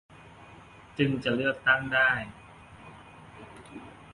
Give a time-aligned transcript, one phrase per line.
[0.97, 2.11] จึงจะเลือกตั้งได้